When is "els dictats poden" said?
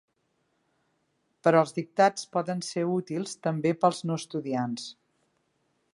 1.65-2.65